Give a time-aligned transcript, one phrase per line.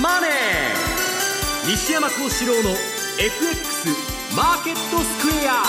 [0.00, 0.30] マネー」
[1.70, 2.70] 西山幸四郎の
[3.18, 3.88] FX
[4.36, 5.62] マーケットスクエア。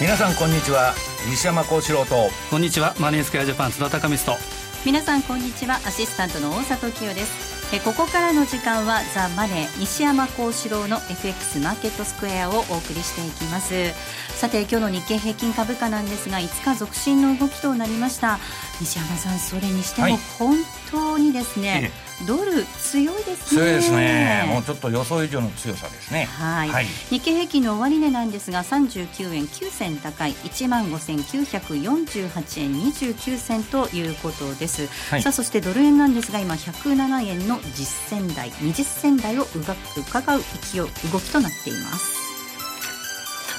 [0.00, 0.94] 皆さんこんにちは。
[1.30, 2.30] 西山幸四郎と。
[2.50, 2.94] こんにちは。
[2.98, 4.44] マネースクエアジャパン津田隆光と。
[4.84, 5.80] 皆さんこんにちは。
[5.86, 13.92] アシスタントの大里清ですえここからの時間はザ・マネー西山幸四郎の FX マーケットスクエアをお送りしていきます。
[14.28, 18.38] さて今日の日経平均株価なんですが5日続伸の動きとなりました。
[18.80, 20.56] 西山さんそれにしても本
[20.92, 23.60] 当にですね、はいドル強いですね。
[23.60, 24.46] 強いですね。
[24.48, 26.24] もうちょっと予想以上の強さですね。
[26.24, 26.68] はい。
[26.68, 30.32] はい、日経平均の終値なんですが39円9銭高い。
[30.32, 42.14] 1万5948円29銭ということです、はい、さあそしてドル円なんですが今107円の実践台20銭台をうが伺う勢い動きとなっています。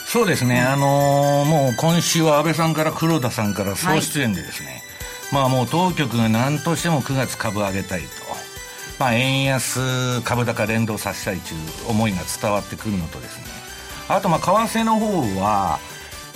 [0.08, 4.82] そうですね、あのー、もう今週は安倍さんから黒田さんから総出演でですね、
[5.32, 8.08] はい、まあもう当局が何としても9月株上げたいと。
[9.00, 13.46] まあ、円安株高連動させたいという思いが伝わってくるのとですね。
[14.08, 15.80] あとまあ為替の方は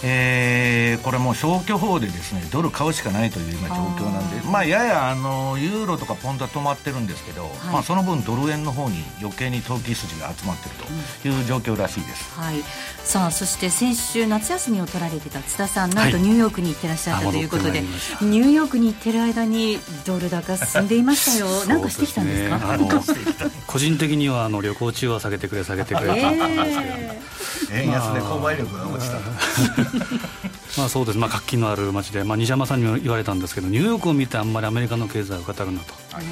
[0.03, 4.39] えー、これも消去法でですねドル買うしかないという今状況なんで。
[4.49, 10.75] まあ、ややあのユーロとかポンドは止まってるんですけど、はい、まあ、その分ドル円の方に余計に投機筋が集まってる
[11.21, 12.63] という状況らしいです、うん、はい、
[13.03, 17.81] さあそして先週夏休みを取られてた津田さんなんとニューヨークに行ってらっしゃったということで、はい、
[18.25, 21.65] ニューヨークに行ってる間にドル高進んでいましたよ。
[21.65, 22.87] なんかしてきたんですか、ね、
[23.67, 29.17] 個人的にはあの旅行中は下げてくれ下げてくれと思ったんですけど、 円安で購買力が落ちた
[30.77, 36.23] まあそうです、まあ、活気のある街で、まあ、西山さんにも言われたんですけどニューヨークを見てあんまりアメリカの経済を語るなと、はい、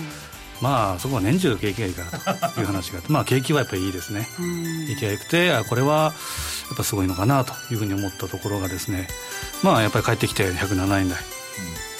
[0.61, 4.27] まあそこは年中景気がいいからという話があってまあ景気はやっぱりいいですね。
[4.87, 6.13] 景気が良くてこれは
[6.69, 9.07] やっぱすごいのかなというふうに思ったところがですね
[9.63, 11.09] まあやっぱり帰ってきて107円台、うん、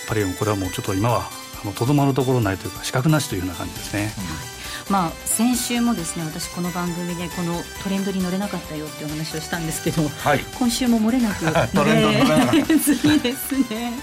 [0.07, 1.29] パリオンこれはもうちょっと今は
[1.75, 4.13] とどまるところないというか資格なしというような感じですね。
[4.17, 4.56] うん
[4.89, 11.41] まあ、先週もですね私この番組でこのトレンドに乗れなかったよっていうお話をしたんですけど、はい、今週も漏れなく
[11.75, 13.93] 乗れずにですね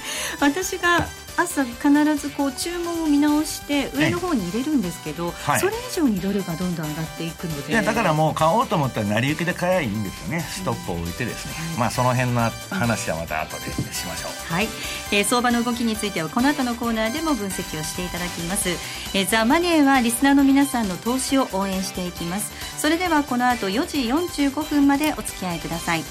[0.41, 1.06] 私が
[1.37, 10.41] 朝必ずこう注文を見直して上の方に入れるんですけど、はい、それ以上にドルがどんどん上がっていくのでいやだからもう買おうと思ったら成り行きで買えばいいんですよね。
[10.41, 14.53] ストップを置いてですね、うん、まあその辺の話はまた後でしましょう。
[14.53, 14.69] はい、
[15.11, 18.71] えー、相場の動きについてはこの後のコーナーでも分析をしていただきます、
[19.16, 22.53] えー、ザ・マネーはリスナーの皆さんの投資を応援していきます。
[22.81, 26.05] それではこの後4時45分までお付き合いください。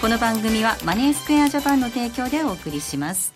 [0.00, 3.35] この番組はマネースクエアジャパンの提供でお送りします。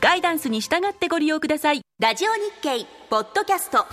[0.00, 1.80] ガイダンスに従ってご利用ください。
[1.98, 3.84] ラジオ日経ポッドキャスト。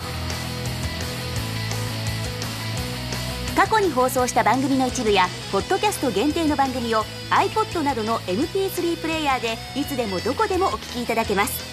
[3.56, 11.64] 過去に放送した番組の一部やポッドキャスト限定の番組を iPod などの MP3 プレイヤーでいつでもどこでもお聞きいただけます。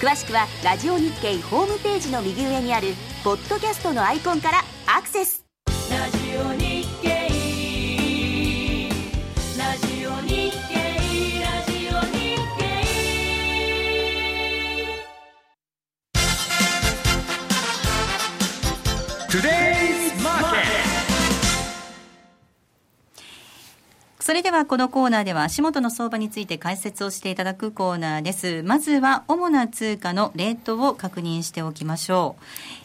[0.00, 5.44] 詳しくはラジオ日経ホームページの右上にあるポッドキャストのアイコンからアクセス。
[19.28, 19.57] Today
[24.28, 28.62] それではこのコーナーでは足元の相場について解説をしていただくコーナーです。
[28.62, 32.42] まずは主な通貨のレートを確認しておきましょう。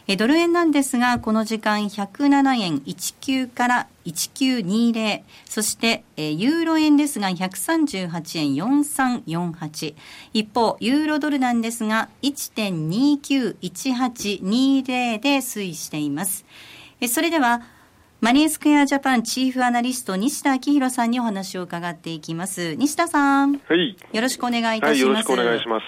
[0.07, 8.53] えドル円なんですが、この時間107円19から1920、そしてえユーロ円ですが138円
[9.25, 9.95] 4348、
[10.31, 16.45] 一方、ユーロドルなんですが1.291820で推移しています。
[17.01, 17.63] えそれでは、
[18.23, 22.73] マネースクエアジャパンチーフアナリスト西田明宏さんにお話を伺っていきます。
[22.75, 23.57] 西田さん。
[23.57, 23.97] はい。
[24.13, 24.95] よろしくお願いいたします。
[24.95, 25.83] はい、よろしくお願いします。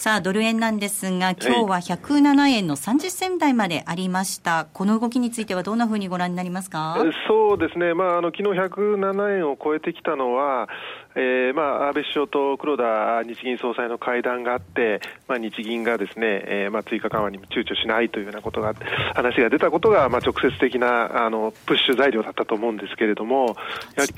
[0.00, 4.66] さあ、ドル円なんですが、今日は107円の30銭台までありました。
[4.72, 6.96] この動きについてはどんなふうにご覧になりますか？
[7.28, 7.92] そうですね。
[7.92, 10.70] まあ、あの、昨日107円を超えてきたのは、
[11.16, 18.72] えーまあ、安倍首相と黒田日銀総裁の会談があって、まあ、日銀がですね、えーまあ、追加緩和にも躊躇しないというようなことが
[19.14, 23.54] 話が出たことが、まあ、直接的なあのプッシュ材料だったと思うんですけれども、
[23.96, 24.14] やはり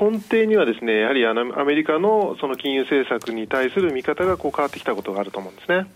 [0.00, 5.86] 根底にはですねやはりアメリカのその金融政策に対する見方がこう変わってきたことがあると思うんですね。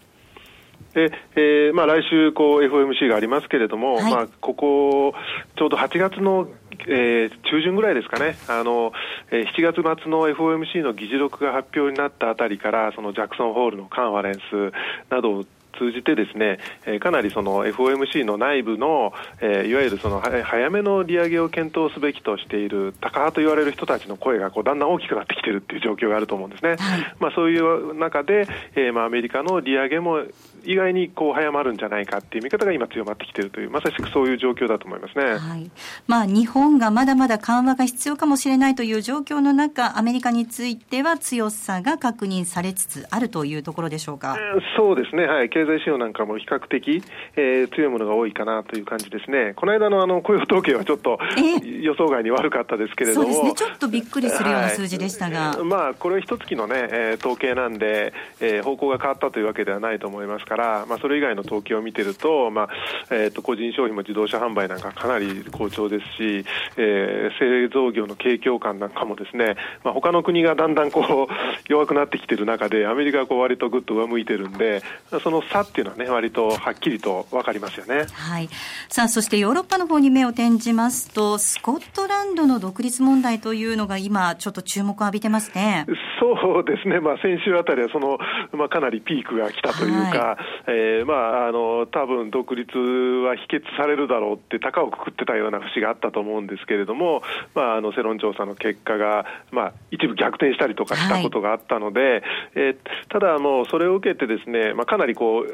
[0.94, 5.14] でえーまあ、来週こう FOMC がありますけれども、はいまあ、ここ、
[5.56, 6.48] ちょうど8月の、
[6.86, 8.92] えー中旬ぐらいですかね、あの
[9.30, 14.72] えー7月末の FOMC の議事録が発表になったあたりから、そのジャクソンホールのカンファレンス
[15.10, 15.44] などを
[15.78, 26.76] 通じてですね、えーかなりその FOMC の内部の、えーいわゆるそのは早めの利上げを検討すべきとしている高派と言われる人たちの声がこうだんだん大きくなってきているっていう状況があると思うんですね。
[27.20, 30.22] まあそういう中で、えーまあアメリカの利上げも
[30.64, 35.24] 意外にこう早まるんじゃないかっていう見方が今強まってきているというまさしくそういう状況だと思いますね。
[35.24, 35.70] はい。
[36.06, 44.32] まあ、日本がまだまだ緩和が必要かもしれないという状況の中、アメリカについては強さが確認されつつあるというところでしょうか？
[44.32, 47.02] うんそうですね、はい、経済指標なんかも比較的、
[47.36, 51.80] えー強いものが多いかなという感じですね、この間のあの雇用統計はちょっとえ？
[51.82, 53.68] 予想外に悪かったですけれども、そうですね。
[53.68, 55.50] ちょっとびっくりするような数字でしたが。
[55.50, 62.68] はいまあ、これは一月の、ねえー統計なんで、えー方向が変わったというわけではないと思いますから、まあ、それ以外の統計を見てると、まあ
[63.10, 66.44] えーと個人消費も自動車販売なんかかなり好調ですし、
[66.76, 71.32] えー製造業の景況感なんかもですね、まあ、他の国がだんだんこう
[71.68, 74.82] 弱くなってきてる中で、アメリカはこう割とぐっと上向いてるんで、
[75.22, 78.06] その差っていうのはね、割とはっきりと分かりますよね。
[78.12, 78.48] はい。
[78.88, 85.86] さあ、そしてヨーロッパの方に目を転じますと、スコットランドの独立問題というのが今、ちょっと注目を浴びてますね。
[86.20, 88.18] そうですね、まあ、先週あたりはその、
[88.52, 97.22] まあ、かなりピークが来たというか、えーまあ、あの多分独立は否決されるだろうって、高をくくってたような節があったと思うんですけれども、
[97.54, 102.22] まあ、あの世論調査の結果が、まあ、一部逆転したりとかしたことがあったので、
[102.54, 102.76] えー
[103.08, 105.46] ただ、もうそれを受けて、ですね、まあ、かなりこう、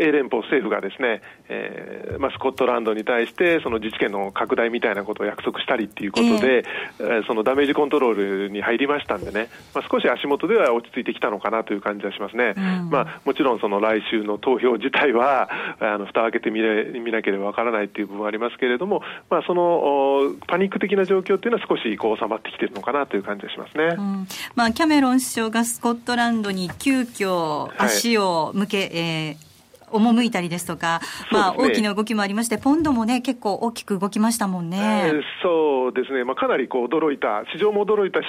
[0.00, 6.64] 英連邦政府がですね、えーまあ、スコットランドに対して、その自治権の拡大みたいなことを約束したりっていうことで、
[7.00, 12.54] えーそのダメージコントロールに入りましたんでね、まあ、少し足元では落ち着いてきたのかなという感じはしますね。
[12.56, 15.48] うんまあ、もちろんその来週の投票自体は、
[15.80, 23.96] あの蓋を開けてみれ見なければわからないっていう部分はありますけれども、まあ、そのおパニック的な状況っていうのは少しこう収まってきてるのかなという感じがしますね。
[23.98, 29.53] うんまあ、キャメロン首相がスコットランドに急遽足を向け、えー
[29.98, 31.00] 赴いたりですとか、
[31.30, 35.10] まあ、大きな動きもありまして、ポンドもね、結構大きく動きましたもんえ。
[35.10, 38.26] ーそうですね、まあ、かなりこう驚いた、市場も驚いたし、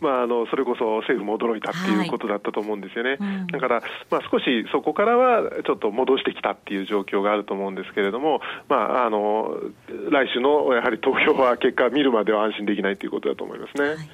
[0.00, 9.56] まあ、あのそれこそ政府も驚いたっていうことだったと思うんですよね、うんだから、まあ、少しそこからはちょっと戻してきたっていう状況があると思うんですけれども、まあ、あの
[10.10, 14.08] 来週のやはり投票は結果、見るまでは安心できないということだと思いますね。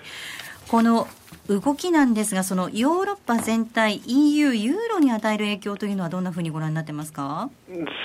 [0.68, 1.06] この
[1.48, 7.50] 動きなんですが、そのヨーロッパ全体、EU、ユーロに与える影響というのは、どんなふうにご覧になってますか？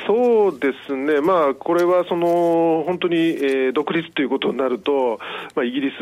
[0.08, 5.20] そうですね、まあ、これはその本当に、えー独立ということになると、
[5.56, 6.02] まあ、イギリス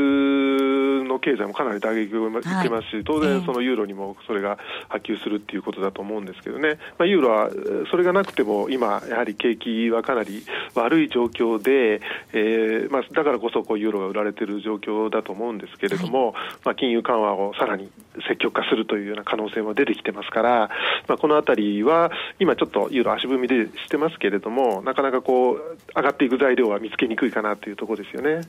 [1.07, 4.57] の経済もかなり打撃を受けますし、当ええ然、そのユーロにもそれが
[4.89, 10.43] 波及するっていうことだと思うんですけどね、まあ、ユーロはえーそれがなくても、今、やはり景気はかなり
[10.75, 12.01] 悪い状況で、
[12.33, 16.33] えーまあ、だからこそこうユーロが売られている状況だと思うんですけれども、
[16.65, 17.91] まあ、金融緩和をさらに
[18.27, 20.69] 積極化するというような可能性も出てきてますから、
[21.07, 28.41] まあ、このあたりは、今ちょっとユーロ足踏みでしてますけれども、なかなかこう、上がっていく材料は見つけにくいかなというところですよね。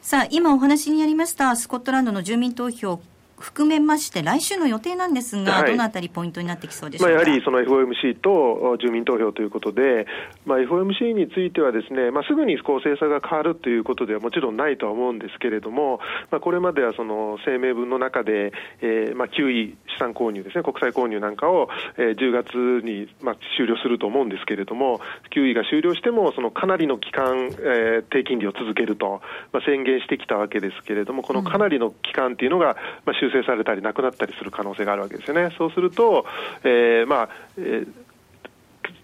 [0.00, 3.00] さあ、今お話にありました、スコットランドの住民投票
[3.40, 7.28] 含めまして、来週の予定なんですが、はいどのあたりポイントになってきそうでしょまあ、うか。
[7.28, 10.06] やはりその FOMC と住民投票ということで、
[10.46, 25.00] まあ、FOMC についてはですね、まあ、すぐにこう政策が変わるということではもちろんないとは思うんですけれども、まあ、これまではその声明文の中で、えーまあ、QE 資産購入ですね、国債購入なんかを、えー10月にまあ終了すると思うんですけれども、
[25.34, 29.20] QE が終了しても、そのかなりの期間、えー低金利を続けると、
[29.52, 35.54] まあ、宣言してきたわけですけれども、このかなりの期間っていうのが、まあ、修正されたりなくなったりする可能性があるわけですよね。
[35.56, 36.26] そうすると、
[36.64, 37.92] えーまあえー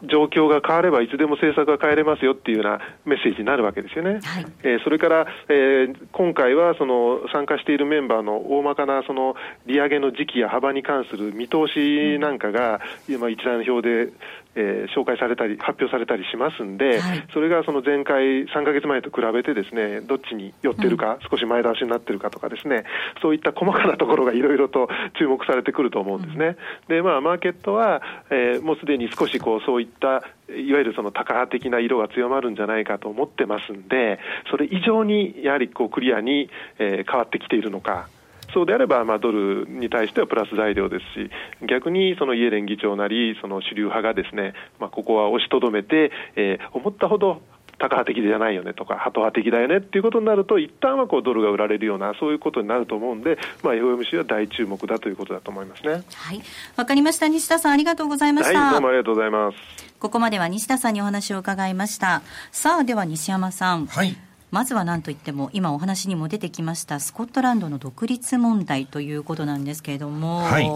[0.07, 4.21] 状況が変わればいつでも政策が変えれますよっていうようなメッセージになるわけですよね。
[4.23, 9.35] はいえーそれから、えー今回はその参加しているメンバーの大まかなその
[9.67, 14.13] 利上げの時期や幅に関する見通しなんかが、今一覧表で、
[14.55, 22.85] えー紹介されたり発表されたりしますんで、はいそれがその前回3ヶ月前と比べてですねどっちに寄ってるか、少し前倒しになってるかとかですね
[23.23, 26.57] そういった細かなところがいろいろと注目されてくると思うんですね。
[26.89, 34.19] でまあマーケットは、えーもうすでに少しこうそういったいわゆるそのタカ派的な色が強まるんじゃないかと思ってますんで、
[34.51, 38.09] それ以上にやはりこうクリアに、えー変わってきているのか。
[38.55, 41.31] そうであれば、まあ、ドルに対してはプラス材料ですし、
[41.67, 47.41] 逆にそのイエレン議長なり、その主流派がですね、まあ、ここは押しとどめて、えー思ったほど
[47.79, 56.03] タカ派的じゃないよねとか、ハト派的だよねっていうことになると、一旦はこうドルが売られるような、そういうことになると思うんで、まあ、FOMC は大注目だということだと思いますね。
[56.15, 56.43] はい。
[56.77, 57.29] わかりました。
[57.29, 58.59] 西田さん、ありがとうございました。
[58.59, 59.59] はい、どうもありがとうございます。
[59.99, 62.23] ここまでは西田さんにお話を伺いました。
[62.53, 63.87] さあ、では西山さん。
[63.87, 64.17] はい。
[64.55, 70.71] まずは何といっても今お話にも出てきましたスコットランドの独立問題ということなんですけれども、はい、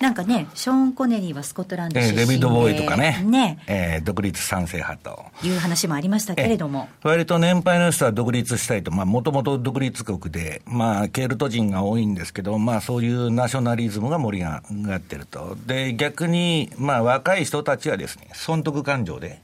[0.00, 5.26] なんかね、ショーン・コネリーはスコットランド出身で、えー、デビッド・ボーイとかね、ねえー、独立賛成派と。
[5.46, 6.88] いう話もありましたけれども。
[7.04, 15.56] 割と年配の人は独立したいと、まあ、もともと独立国で、まあ、ケルト人が多いんですけど、まあ、そういうナショナリズムが盛り上がってると。
[15.66, 19.40] で、逆に、まあ、若い人たちはですね、損得感情で、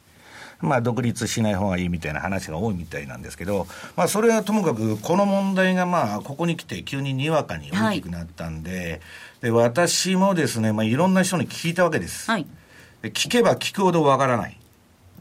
[0.65, 3.67] まあ、独立しない方がいいみたいな話が多いみたいなんですけど、
[3.97, 9.01] まあ、それはともかく、この問題がまあ、ここに来て急ににわかに大きくなったんで、はい、
[9.43, 12.31] で私もですね、まあ、いろんな人に聞いたわけです。
[12.31, 12.47] はい、
[13.03, 14.59] 聞けば聞くほどわからない。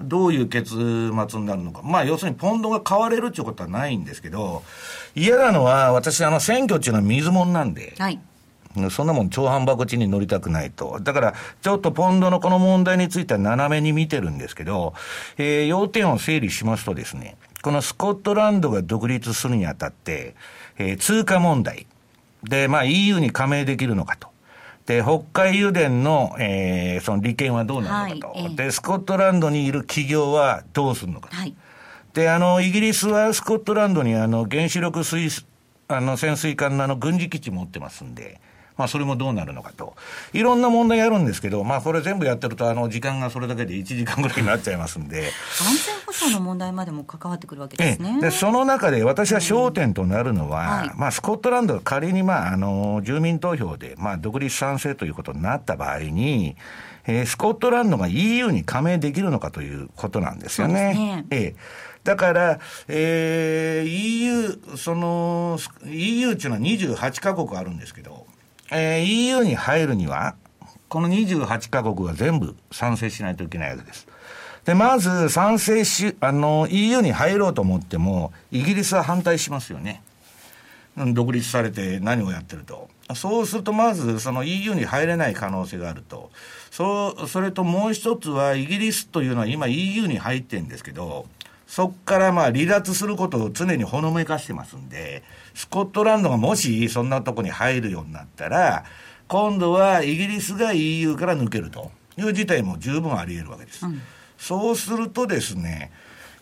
[0.02, 1.82] どういう結末になるのか。
[1.84, 4.64] まあ、要するにポンドが買われるっていうことはないんですけど、
[5.16, 8.20] 嫌なのは、私、あの、選挙っていうのは水物なんで、はい、
[8.90, 11.00] そんなもん超反爆地に乗りたくないと。
[11.02, 14.94] だから、ちょっとポンドのこの問題については斜めに見てるんですけど、
[15.38, 20.36] えー、要点を整理しますとですね、このスコットランドが独立するにあたって、
[20.78, 21.88] えー、通貨問題。
[22.44, 24.34] で、まあ EU に加盟できるのかと。
[24.86, 31.36] で、北海油田の、えー、その利権はどうなるのかと、はい、で、スコットランドにいる企業はどうするのかと。
[31.38, 31.56] はい、
[32.14, 35.30] で、あの、イギリスはスコットランドにあの、原子力水、
[35.88, 38.42] あの、潜水艦のあの、軍事基地持ってますんで、
[38.78, 39.96] まあ、それもどうなるのかと。
[40.34, 45.32] いろんな問題あるんですけど、まあ、これ全部やってると、あの、時間がそれだけで1時間ぐらいになっちゃいますんで。
[45.60, 48.20] 安全保障の問題までも関わってくるわけですね。
[48.22, 56.56] で、その中で私は焦点となるのは、うんはい、まあ、スコットランドが仮に、まあ、あの、住民投票で、まあ、独立賛成ということになった場合に、
[57.06, 60.94] えー、スコットランドが EU に加盟できるのかということなんですよね。
[60.94, 61.56] ねええ
[62.04, 68.23] だから、えー、EU、その、EU っていうのは28カ国あるんですけど、
[68.74, 70.36] えー、EU に入るには、
[70.90, 74.08] この28カ国が全部賛成しないといけないわけです。
[74.66, 80.02] で、まず賛成し、あの、EU に入ろうと思っても、イギリスは反対しますよね。
[80.96, 82.90] 独立されて何をやってると。
[83.16, 86.32] そうすると、まず、その EU に入れない可能性があると。
[86.72, 91.26] そう、それともう一つは、イギリスというのは今 EU に入ってるんですけど、
[91.74, 95.24] そこからまあ離脱することを常にほのめかしてますんで、
[95.56, 98.86] スコットランドがもしそんなとこに入るようになったら、
[99.28, 103.88] 今度はイギリスが EU から抜けるという事態も十分あり得るわけです。
[103.88, 104.00] うん、
[104.38, 105.90] そうするとですね、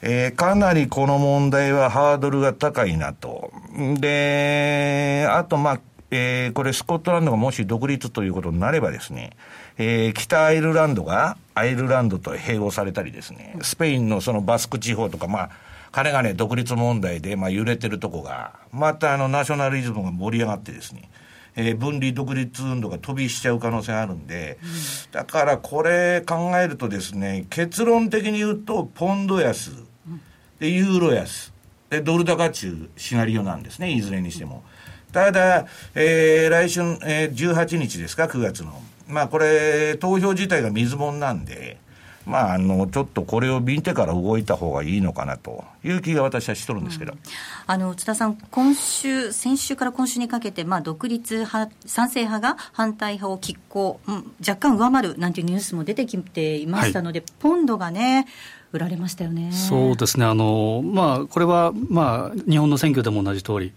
[0.01, 3.53] えー、かなりこの問題はハードルが高いなと。
[4.01, 5.79] で、あと、まあ、
[6.11, 9.31] えー、これスコットランドがもし独立ということになればですね、
[9.77, 15.49] えー、北アイルランドがアイルランドと併合されたりですね、スペインのそのバスク地方とか、まあ、
[15.91, 21.09] 彼がね、独立問題で、まあ、揺れてるとこが、またあの、ナショナリズムが盛り上がってですね、
[21.55, 24.57] えー、分離独立運動が飛びしちゃう可能性があるんで、
[25.11, 29.71] だからこれ考えるとですね、結論的に言うと、ポンド安、
[30.59, 31.51] で、ユーロ安、
[31.89, 34.63] で、ドル高中シナリオなんですね、いずれにしても。
[35.11, 38.81] ただ、えー、来週、えー、18日ですか、9月の。
[39.11, 41.77] まあこれ、投票自体が水物なんで、
[42.25, 47.19] まあ、あのちょっとこれを見てから動いた方がいいのかなという気が私はしとるんですけど、うん、
[47.67, 58.27] あの津田さん、今週、先週から今週にかけて、まあ、独立派、賛成派が反対派を拮抗、うん、若干上回るなんていうニュースも出てきていましたので、はい、ポンドがね、
[58.71, 59.51] 売られましたよね。
[59.51, 63.73] そうですね、あのまあ、これは、まあ、日本の選挙でも同じ通り、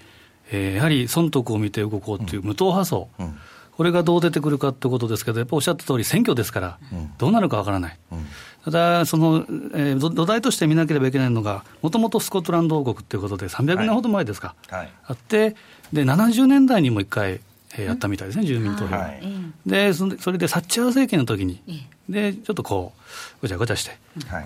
[0.53, 3.09] えー、やはり損得を見て動こうという無党派層。
[3.19, 3.38] うんうん
[3.76, 6.78] これがどう出てくるかということですけど、やっぱおっしゃった通り、選挙ですから、
[7.19, 8.26] どうなるかわからない、うん、
[8.64, 14.81] ただ、その、えー、土台として見なければいけないのが、もともとスコットランド王国ということで、300年ほど前ですか、はい。
[14.81, 15.57] はい、あって、
[15.93, 17.40] で70年代にも一回、
[17.76, 19.23] えー、やったみたいですね、住民投票、はい、
[19.66, 21.61] でそれでサッチャー政権の時に、
[22.09, 23.99] でちょっとこう、ごちゃごちゃして、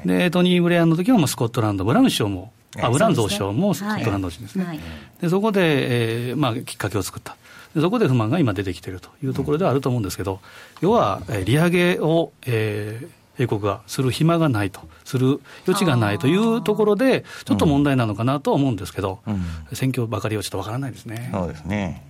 [0.06, 4.80] でトニー・ブレアンの時はもうスコットランド、ブラウン首相も、あブラウン増相もスコットランド人ですね、
[5.20, 7.36] でそこで、えーまあ、きっかけを作った。
[7.80, 10.40] そこで不満が今出てきているというところではあると思うんですけど、
[10.80, 19.42] 要は、利上げを、えー、英国がする暇がないと、する余地がないというところで、ちょっと問題なのかなとは思うんですけど、うん、
[19.72, 21.30] 選挙ばかりはちょっとわからないですね。
[21.32, 22.08] そうですね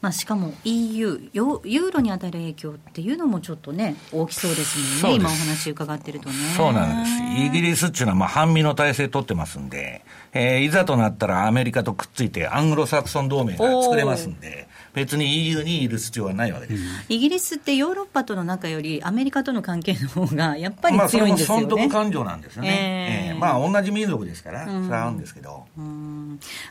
[0.00, 6.34] まあ、しかも EU、ユーロに与える影響っていうのもちょっとね、大きそうですもんね、今お話伺ってるとね。
[6.56, 7.46] そうなんです。
[7.46, 16.82] イギリスっていうのはまあ半身の体制取ってますんで、えー、いざとなったらアメリカとくっついてアングロサクソン同盟が作れますんで、別に EU にいる必要はないわけです。
[17.08, 21.62] イギリスってヨーロッパとの仲よりアメリカとの関係の方がやっぱり強いんですよね。
[21.62, 23.28] まあ、それも損得感情なんですよね。
[23.28, 25.66] えー、えー、まあ同じ民族ですから、それは合うんですけど。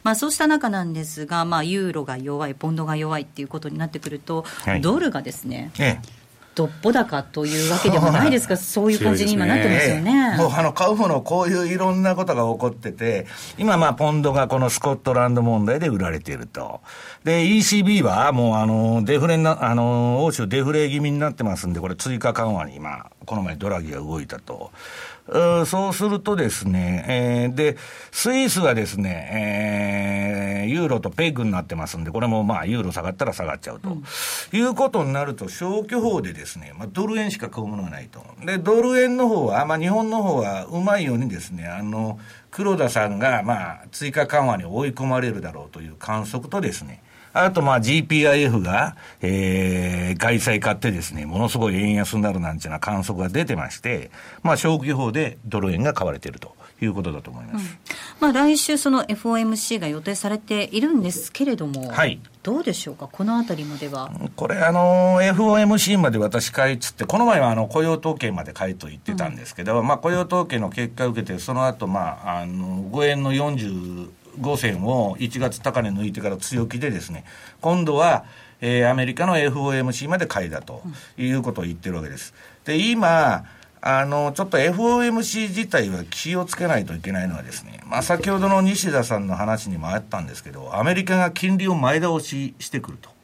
[0.04, 6.19] まあそうした中なんですが、まあユーロが弱い、ポンドが弱いっていうことになってくると、はい、ドルがですね、ええ
[6.56, 10.38] どっぽ高というわけでもないですか、そういう感じに今なってますよね。
[10.38, 13.28] もうあの買うもの、こういういろんなことが起こってて、
[13.58, 16.82] 今、まあ、ポンドがこのスコットランド問題で売られていると。
[17.24, 24.72] で、ECB はもうあの、デフレな、あの、欧州デフレ気味になってますんで、これ追加緩和に今、この前ドラギが動いたと。
[25.66, 27.78] そうするとですね、えー、で、
[28.12, 33.90] スイスはですね、えー、ユーロとペグになってますんで、これもまあ、ユーロ下がったら下がっちゃうと。
[33.90, 34.04] うん、
[34.54, 38.24] いうことになると、消去法でですね、まあ、ドル円しか買うものがないと。
[38.46, 42.20] で、ドル円の方は、まあ、日本の方はうまいようにですね、あの、
[42.52, 47.02] 黒田さんが、まあ、追加緩和に追い込まれるだろうという観測とですね、
[47.34, 54.12] あと、まあ、GPIF が、えー、外債買ってですね、ものすごい円安になるなんていうような観測が出てまして、
[54.44, 56.60] まあ、消去法でドル円が買われていると。
[56.82, 57.78] いうことだと思います、うん、
[58.22, 64.12] まあ、来週、その FOMC が予定されているんですけれども、はい、どうでしょうか、このあたりまでは。
[64.36, 74.10] これ、あの FOMC まで私、買いつって、この前はあの雇用統計まで買いと言ってたんですけど、うん、まあ、雇用統計の結果を受けて、その後、まああの5円の40
[74.40, 77.26] 5線を1月高値抜いてから強気でですね、
[77.62, 78.26] 今度は、
[78.62, 80.82] えー、アメリカの FOMC まで買いだと
[81.18, 82.34] いうことを言ってるわけです。
[82.66, 83.46] で、今、
[83.82, 93.19] あの、ちょっと FOMC 自体は気をつけないといけないのはですね、まあ先ほどの西田さんの話にもあったんですけど、アメリカが金利を前倒ししてくると。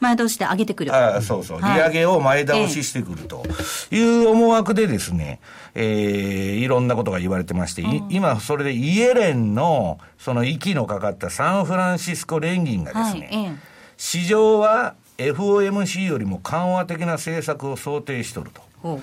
[0.00, 0.94] 前倒しで上げてくる。
[0.94, 3.44] あそうそう、利上げを前倒ししてくると。
[3.90, 5.40] いう思惑でですね、
[5.74, 13.58] えー、いろんなことが言われてまして、今それでイエレンのその息のかかったサンフランシスコ連銀がですね、はい、
[13.96, 18.50] 市場は FOMC よりも緩和的な政策を想定しとる
[18.82, 19.00] と。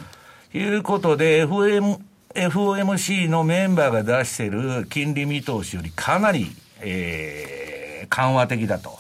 [0.54, 2.00] いうことで、FM、
[2.36, 6.48] FOMC のメンバーが出している金利見通しよりかなり、
[6.82, 8.98] えー、緩和的だと。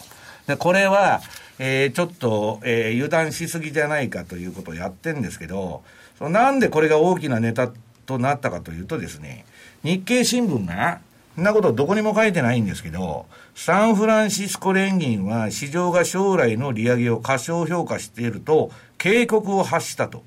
[0.48, 1.22] で、これは、
[1.64, 5.84] えー、ちょっと、えー、油断しすぎじゃないかということをやってるんですけど、
[6.18, 7.72] そのなんでこれが大きなネタ
[8.08, 9.46] となったかというとですね、
[9.84, 11.02] 日経新聞が、
[11.36, 20.24] そんなことどこにも書いてないんですけど、サンフランシスコ連銀は市場が将来の利上げを過小評価していると警告を発したと。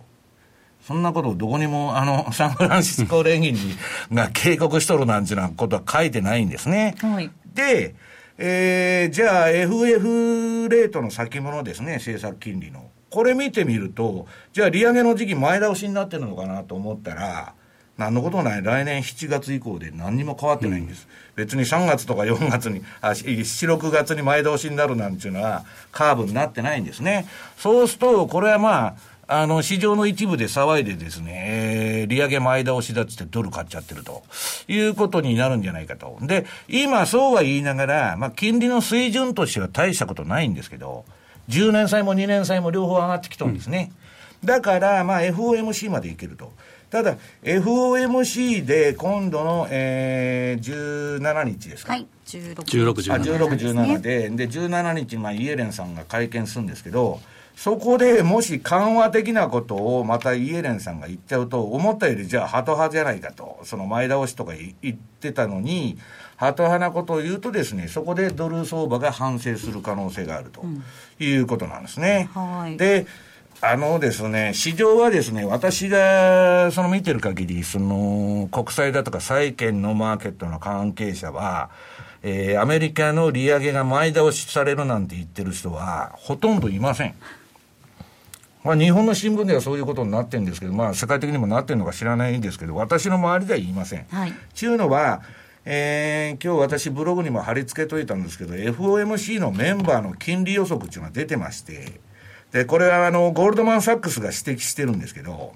[0.87, 3.57] そんなことどこにも、あの、サンフランシスコ連銀
[4.13, 6.95] が警告しとるなんていうようなことは書いてないんですね。
[7.01, 7.97] はい、で、
[8.37, 12.91] えー、じゃあ FF レートの先物ですね、政策金利の。
[13.11, 17.55] これ見てみると、じゃあ利上げの時期前倒しになってるのかなと思ったら、
[17.97, 21.07] 何のことない来年7月以降で何にも変わってないんです。
[21.37, 27.29] うん、別に3月とか4月に、あ、7、6月に前倒しになるなんていうのはカーブになってないんですね。
[27.57, 28.95] そうすると、これはまあ、
[29.27, 31.33] あの、市場の一部で騒いでですね、
[32.03, 34.23] えー、利上げ前倒しだっつってドル買っちゃってると
[34.69, 36.19] いうことになるんじゃないかと。
[36.23, 41.05] で、今そうは言いながら、まあ、金利の水準としては大したことないんですけど、
[41.49, 43.93] 10年債も2年債も両方上がってきたんですね。
[44.43, 46.53] うん、だから、まあ、FOMC までいけると。
[46.91, 51.93] ただ、FOMC で今度の、えー、17日ですか？
[51.95, 52.07] はい。
[52.27, 53.13] 16、16 17。
[53.13, 53.49] あ、16、
[53.99, 57.21] 17で、で、17日に、まあ、イエレンさんが会見するんですけど、
[57.57, 65.99] そこでもし緩和的なことをまたイエレンさんが言っちゃうと、思ったよりじゃあ、ハト派じゃないかと、その前倒しとか言ってたのに、
[66.37, 70.65] ハト派なことを言うとですね、そこでドル相場が反省する可能性があると
[71.23, 72.29] いうことなんですね。
[72.35, 73.07] うんはい、で、
[73.61, 81.71] あのですね、市場はですね、私がその見てる限り、その国債だとか債券のマーケットの関係者は、
[82.23, 87.15] えー、アメリカの利上げが前倒しされるなんて言ってる人はほとんどいません。
[88.65, 94.07] まあ、日本の新聞ではそういうことになってるんですけど、まあ、世界的にもなってるのか知らないんですけど、私の周りでは言いません。
[94.11, 94.33] はい。
[94.55, 95.23] ちゅうのは、
[95.67, 102.01] えー、今日私ブログにも貼り付けといたんですけど、FOMC のメンバーの金利予測っていうのが出てまして、
[102.53, 105.53] で、これはあの、ゴールドマン・サックスが指摘してるんですけど、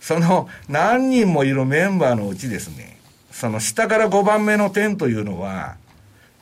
[0.00, 2.98] その何人もいるメンバーのうちですね、
[3.30, 5.76] その下から5番目の点というのは、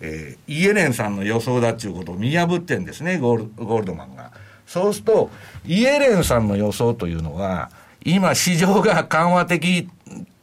[0.01, 4.31] えー、イエレンさんの予想だっていうことを見破ってんですね、ゴールゴールドマンが。
[4.71, 5.31] そうすると、
[5.67, 7.73] イエレンさんの予想というのは、
[8.05, 9.89] 今市場が緩和的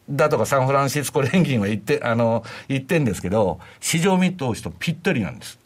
[0.09, 5.57] だとかサンフランシスコ連銀は言って、あの、言ってんですけど、市場見通しとぴったりなんです。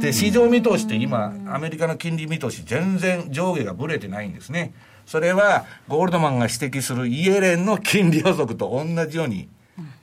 [0.00, 4.74] で、市場見通しって今、アメリカの金利見通し全然上下がぶれてないんですね。
[5.04, 9.48] それは、ゴールドマンが指摘するイエレンの金利予測と同じように、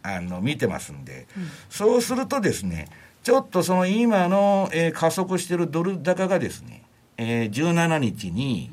[0.04, 1.28] あの、見てますんで、
[1.70, 2.90] そうするとですね、
[3.24, 6.85] ちょっとその今の、えー、加速しているドル高がですね、
[7.18, 8.70] えー、17日に、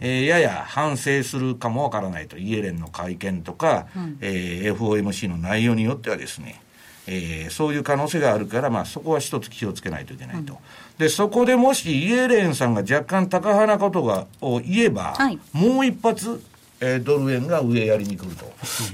[0.00, 6.60] えー、やや反省するかもわからないと、イエレンの会見とか、うん、えー、FOMC の内容によってはですね、
[7.06, 10.58] えー、そういう可能性があるから、まあ、そこは一つ気をつけないといけないと、うん、
[10.98, 16.42] でそこでもしイエレンさんが若干高派なことがを言えば、はい、もう一発、
[16.80, 18.46] えー、ドル円が上やりに来ると。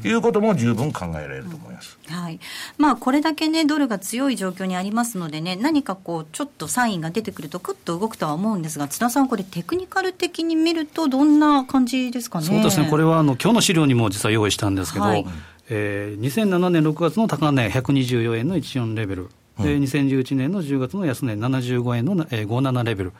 [0.07, 2.41] いうことも十分考えられると思います、うん、はい。
[2.79, 12.47] まあ、これだけ、ね、ドルが強い状況にありますのでね、何かこうちょっとサインが出てくると、くっと動くとは思うんですが、津田さん、これ、テクニカル的に見ると、どんな感じですかね？
[12.47, 12.89] そうですね。
[12.89, 15.27] これはあの今日の資料にも実は用意したんですけど、はい。
[15.71, 23.13] えー、2007年6月の高値124円の14レベル、うん、で2011年の10月の安値75円の、えー、57レベル、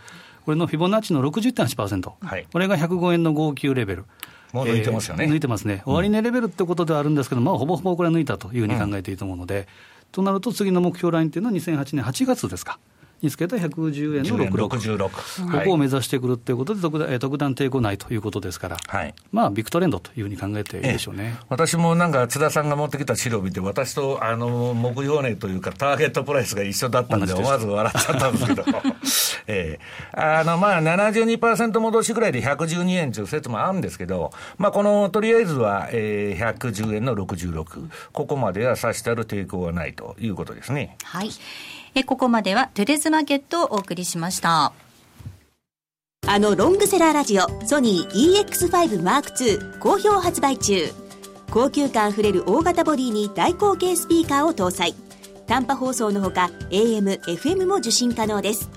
[0.45, 4.05] これのフィボナッチの60.8%、はい、これが105円の59レベル。
[4.53, 9.67] もう抜いてますよね、えー、抜いてますね、終値レベルってことではあるんですけど、まあ、ほぼほぼこれは抜いたというふうに考えていいと思うので、うん、
[10.13, 12.79] となると、次の目標ラインっていうのは2008年8月ですか。
[13.23, 28.65] につけた110円の66、66ここを目指してくるということで特段、特段抵抗ないということですから、はい、まあ、ビッグトレンドというふうに考えていいでしょうね、私もなんか津田さんが持ってきた資料を見て、私とあの目標値というか、ターゲットプライスが一緒だったんで、思わず笑っちゃったんですけど、
[29.47, 40.97] えー、あのまあ72%戻しぐらいで112円という説もあるんですけど、まあ、このとりあえずは、えー、110円の66、ここまではさしてある抵抗はないということですね。
[41.05, 41.31] はい
[41.95, 44.73] えここまではトゥデズマーケットをお送りしました。
[46.27, 50.91] あのロングセラーラジオソニー EX5M2 好評発売中。
[51.51, 54.95] 高級感あふれる大型ボディに大口径スピーカーを搭載。
[55.47, 58.71] 短波放送のほか AM、FM も受信可能です。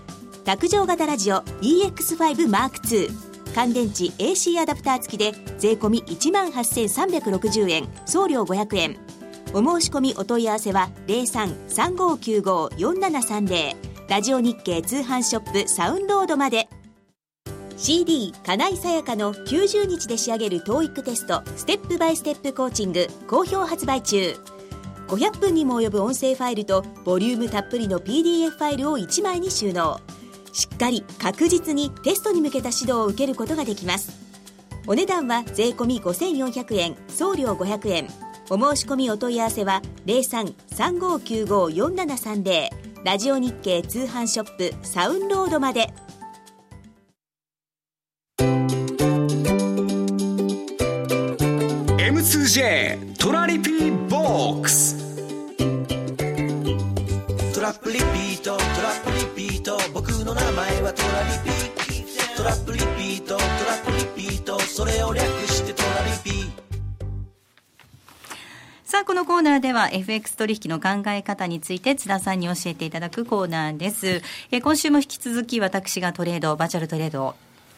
[0.44, 3.10] 卓上型ラジオ EX5M2
[3.56, 7.88] 乾電池 AC アダプター付きで税込1万8360円。
[8.06, 8.98] 送料500円。
[9.58, 13.76] お申し込みお問い合わせは0335954730
[14.10, 16.68] ラジオ日経通販ショップサウンロードまで。
[17.78, 21.42] CD 金井さやかの90日で仕上げる TOEIC テスト。
[21.56, 23.08] ステップバイステップコーチング。
[23.28, 24.36] 好評発売中。
[25.08, 30.02] 500分にも及ぶ音声ファイルとボリュームたっぷりの PDF ファイルを1枚に収納。
[30.52, 34.12] しっかり確実にテストに向けた指導を受けることができます。
[34.86, 36.98] お値段は税込5400円。
[37.08, 38.25] 送料500円。
[38.50, 42.70] お申し込みお問い合わせは0335954730
[43.04, 45.92] ラジオ日経通販ショップサウンロードまで。
[51.98, 55.04] M2J トラリピーボックス。
[57.54, 59.78] トラップリピートトラップリピート。
[59.94, 61.56] 僕の名前はトラリピ
[62.38, 64.60] トラップリピートトラップリピート。
[64.60, 66.45] それを略してトラリピー
[68.96, 74.22] さあ、このコーナーでは FX 取引の考え方について津田さんに教えていただくコーナーです。
[74.52, 77.36] え今週も引き続き私がトレード、バーチャルトレードを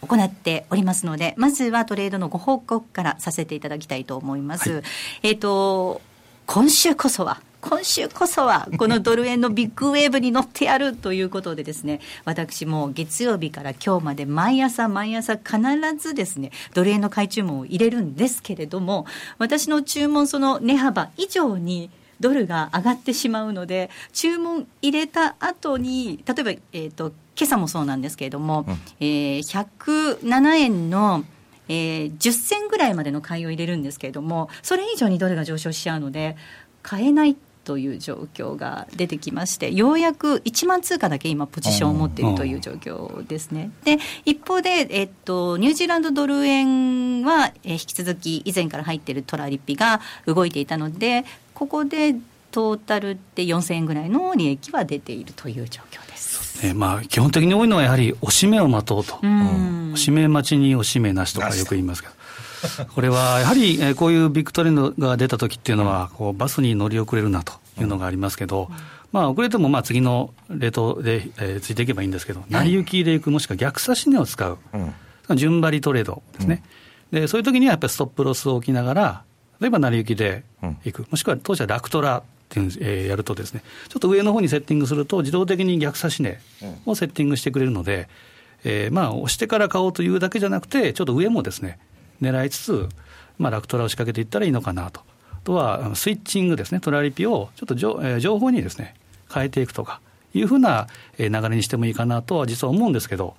[0.08, 4.71] 行っておりますので、まずはトレードのご報告からさせていただきたいと思います。
[4.71, 4.84] はい、
[5.23, 6.03] えっ、と、
[6.45, 15.60] 今週こそは、今週こそはこのドル円のビッグウェーブに乗ってやるということでですね私も月曜日から今日まで毎朝毎朝必
[15.98, 19.06] ずですねドル円の買い注文を入れるんですけれども
[19.39, 21.89] 私の注文その値幅以上に
[22.20, 31.24] ドルが上がってしまうので注文入れた後に例えば、えーと、今朝もそうなんですけれども、うん、えー、107円の
[31.70, 36.38] えー、10銭ぐらいまでの買いを入れるんですけれどもそれ以上にドルが上昇しちゃうので
[36.82, 37.36] 買えない
[37.67, 43.71] という状況が出てきましてようやく1万通貨だけ今ポジションを持っているという状況ですね。
[43.84, 52.15] で一方で、えっと、ニュージーランドドル円は、え引き続き以前から入っているトラリピが動いていたのでここで
[52.51, 56.65] トータルで4000円ぐらいの利益は出ているという状況です。
[56.65, 59.19] ねまあ、基本的に多いのはやはりおしめを待とうと、
[59.93, 62.16] おしめ待ちにおしめなしとかよく言いますけど。
[62.93, 68.70] これはやはり、えこういうビッグトレンドが出たときっていうのは、こうバスに乗り遅れるなというのがありますけど、
[69.12, 74.58] まあ、遅れてもまあ次のレートで、えー、ついていけばいいんですけど、成り行きでいく、もしくは逆差し値を使う、
[75.30, 76.63] うん、順張りトレードですね、
[77.12, 79.24] うん、で、そういう時にはやっぱりストップロスを置きながら、
[79.60, 80.43] 例えば成り行きで
[80.84, 86.39] いく、もしくは当社ラクトラっていう、えー、やるとですね、ちょっと上の方にセッティングすると、自動的に逆差し値
[86.86, 88.08] をセッティングしてくれるので、
[88.63, 91.80] えー、まあ押してから買おうというだけじゃなくて、ちょっと上もですね、
[92.21, 92.89] 狙いつつ、
[93.38, 95.01] まあ、ラクトラを仕掛けていったらいいのかなと。
[95.32, 98.95] あとは、スイッチングですね、トラリピをちょっと情,、えー、情報にですね、
[99.34, 100.01] 変えていくとか
[100.34, 103.36] いうふうな流れにしてもいいかなとは実は思うんですけど、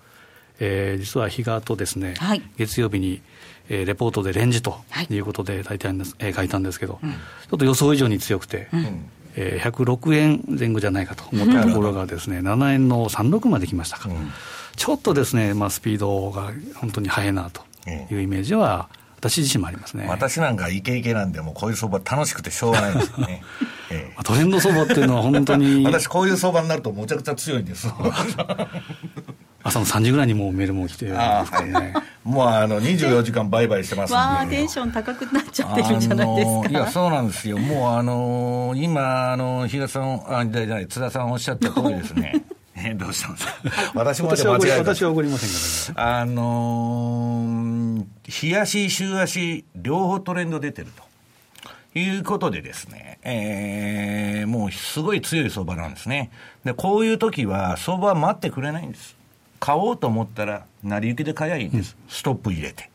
[0.61, 3.21] えー、実は日がとですね、はい、月曜日に、
[3.69, 5.19] えー、レポートでレンジとい。
[5.19, 14.33] うことで大体、えー、書いたんですけど、うん、ちょっと予想以上に強くて、うん、えー、106円前後じゃないかと思ったところがですね、7円の36まで来ましたか、うん、
[14.77, 17.63] ちょっとですね、まあ、スピードが本当に速いなと
[18.11, 20.07] いうイメージは、私自身もありますね。
[20.09, 23.43] 私なんかイケイケなんで、もうこういう相場楽しくてしょうがないんですよね。
[23.91, 27.89] ええ、トレンド相場っていうのは本当に私こういう相場になるとむちゃくちゃ強いんです
[29.65, 31.45] 朝の3時ぐらいにもうメールも来て、ね、は
[32.25, 34.17] い、もうあの24時間売買してますんで。
[34.17, 36.69] わあテンション高くなっちゃってるんじゃないですか？
[36.69, 37.59] いやそうなんですよ。
[37.59, 42.45] もうあの今あの比嘉さんあじゃない津田さんおっしゃった通りですね
[42.85, 43.53] えどうしたんですか
[43.95, 50.89] 私も間違え私は怒りませんから、ね、あのー、日足週足両方トレンド出てる
[51.95, 56.31] ということでですね、えー、もうすごい強い相場なんですね。
[56.65, 59.17] で、こういう時は相場は待ってくれないんです。
[59.61, 61.97] 買おうと思ったら、成り行きで買えばいいんです。
[62.09, 62.91] ストップ入れて。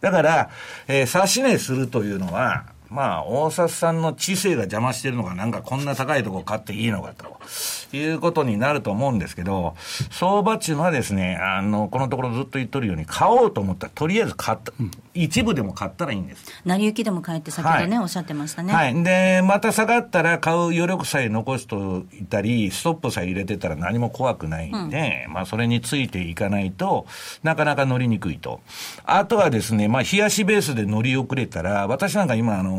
[0.00, 0.50] だから、
[0.86, 9.74] えー、指し値するというのは、まあ、大札さんの知性が邪魔してるのか、なんかこんな高いとこ買っていいのかということになると思うんですけど、
[10.10, 16.46] 相場中はですね、あの、このところずっと言っとるように、買おうと思ったら、とりあえず買った、うん、一部でも買ったらいいんです。
[16.64, 18.72] 成り行きでも買えって先ほどね、はい、おっしゃってましたね。
[18.72, 19.02] はい。
[19.02, 27.06] で、また下がったら買う余力さえ残すといたり、ストップさえ入れてたら何も怖くないんで、うん、まあ、それについていかないと
[27.42, 28.60] なかなか乗りにくいと。
[29.04, 32.77] あとはですね、まあ、冷やしベースで乗り遅れたら、私なんか今、あの、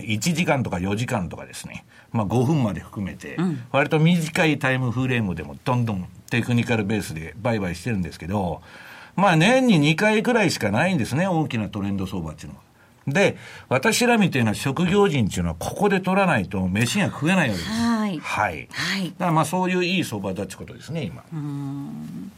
[0.00, 3.36] 1時間とか4時間とかですね、まあ、5分まで含めて、
[3.72, 8.62] 割と短いタイムフレームでもどんどんテクニカルベースで売買してるんですけど、
[9.16, 12.66] まあ年に2回くらいしかないんですね、大きなトレンド相場っていうのは。
[13.06, 13.36] で、
[13.68, 17.70] 私らみたいな職業人っていうのは、ここで取らないと飯が食えないわけです。
[17.70, 18.18] はい。
[18.18, 18.68] はい。
[18.72, 21.22] はい、だからまあそういういい相場だってことですね、今。
[21.32, 22.32] うん。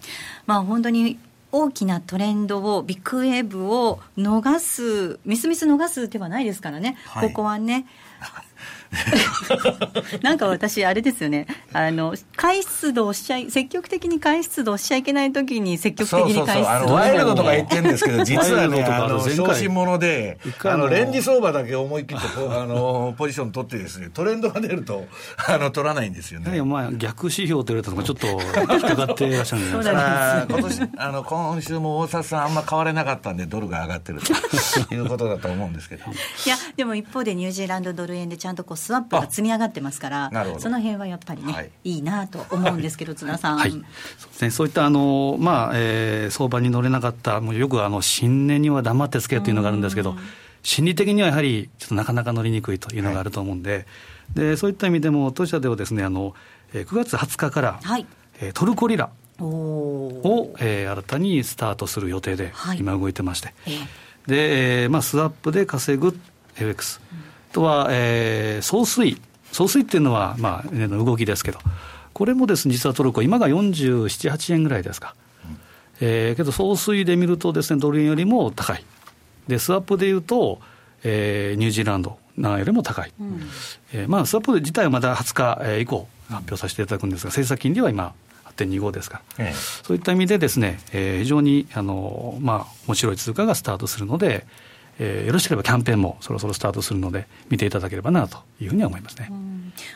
[0.46, 1.18] まあ本当に
[1.50, 7.86] 大きなトレンドを、ビッグウェーブを逃す、みすみす逃すではないですからね、はい、ここはね。
[10.22, 25.06] なんか私、あれですよね、あの買い出動しちゃい、積極的に買い出動しちゃいけないときに、積極的に買い出動ワイルドとか言ってるんですけど、 実はね、あの小心者で、あのレンジ相場だけ思い切って あのポジション取ってですね、トレンドが出ると、
[25.46, 26.62] あの取らないんですよね。
[26.62, 30.78] まあ、逆指標と言われたのが、ちょっと引っかかっていらっしゃるんじゃないですか。
[30.78, 36.04] 今年あの今週も大札さん、あんま買われなかったんで、ドルが上がってるということだと思うんですけど。
[36.04, 43.58] いや、でも一方で、ニュージーランドドル円でちゃんとこうスワップが積み上がってますから、その辺はやっぱりね、はい、いいなと思うんですけど、津田さん。
[43.58, 43.86] はい、そうで
[44.32, 50.16] すね、そういったあの、まあえー、相場に乗れなかった、もうよくあの新年には黙ってつけというのがあるんですけど、
[50.62, 53.84] 心理的にはやはり、ちょっとなかなか乗りにくいというのがあると思うんで、はい、
[54.34, 56.34] でそういった意味でも、当社ではですね、あの
[56.72, 58.06] 9月20日から、はい。
[58.40, 59.10] えー、トルコリラ
[59.40, 66.18] を、えー、新たにスタートする予定で、今動いてまして、えー、で、えーまあ、スワップで稼ぐ
[66.56, 67.00] FX。
[67.12, 69.20] うんとは、えー、総水、
[69.52, 71.58] 総水っていうのは、まあ、動きですけど、
[72.12, 75.14] これもですね、実はトルコ、今が47、8円ぐらいですか。
[75.44, 75.58] うん、
[76.00, 78.84] えー、けど、総水で見るとですね、ドル円よりも高い。
[79.46, 80.60] で、スワップでいうと、
[81.04, 82.18] えー、ニュージーランド。
[82.38, 83.12] なんよりも高い。
[83.20, 83.40] うん、
[83.92, 88.14] えー、まあ、スワップ自体はまだ20日以降発表させていただくんですが、政策金利は今、
[88.56, 94.46] 8.25ですから、ええ、そういった意味でですね、えー、非常にあの、まあ、面白い通貨がスタートするので、
[94.98, 99.30] えー、よろしければキャンペーンもそろそろスタートするので、見ていただければなというふうには思いますね、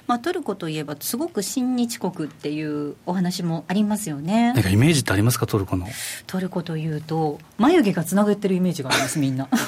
[0.07, 4.53] まあ、トルコといえば、すごく親日国っていうお話もありますよね。
[4.53, 5.87] なんかイメージってありますか、トルコの。
[6.27, 9.49] トルコというと、眉毛がつながってるイメージがあります、みんな。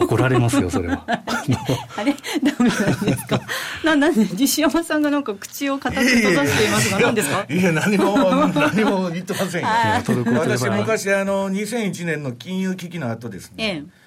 [0.00, 1.04] 怒られますよ、それは。
[1.06, 3.40] あれ、ダメなんですか？
[3.84, 7.46] な、なんで、西山さんがなんか口を固く閉ざしていますが、何ですか？
[7.48, 8.16] いや、何も、
[8.48, 9.68] 何も言ってませんよ。
[9.68, 13.54] 私、昔、あの、2001年の金融危機の後ですね。
[13.58, 13.99] ええ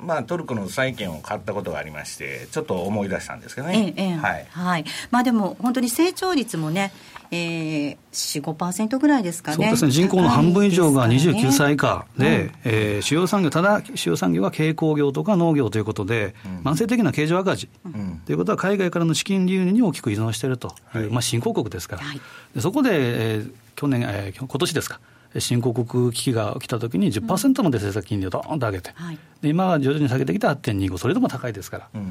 [0.00, 3.92] まあ、トルコの債券を買ったことがありまして、ちょっと思い出したんですけどね。
[3.96, 4.84] ええ、はい、はい。
[5.10, 6.92] まあでも、本当に成長率もね、
[7.30, 9.56] えー、4、5%ぐらいですかね。
[9.56, 9.90] そうですね。
[9.90, 22.02] 人口の半分以上が29歳以下で、うん、えー、主要産業、ただ、主要産業は軽工業とか農業ということで、うん、慢性的な経常赤字、うん、ということは、海外からの資金流入に大きく依存しているという、はい、まあ、新興国ですから。
[22.02, 22.20] はい、
[22.54, 25.00] でそこで、えー、去年、えー、今年ですか。
[25.38, 32.06] 新興国危機が起きたときに10%まで政策金利をどーんと上げて、はい、で今は徐々に下げてきた8.25、それでも高いですから、うん、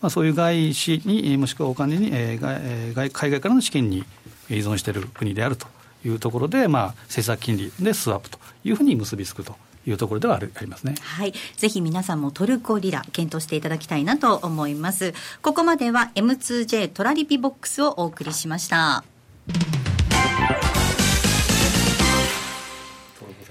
[0.00, 4.04] まあ、そういう外資に、もしくはお金に、えー、外海外からの資金に
[4.50, 5.66] 依存している国であると
[6.04, 9.54] いうところで、まあ、政策金利でスワップというふうに結びつくと。
[9.88, 10.96] いうところではありますね。
[11.00, 11.32] はい。
[11.56, 15.14] ぜひ皆さんもトルコリラ検討していただきたいなと思います。
[15.42, 19.04] ここまでは M2J トラリピボックスをお送りしました。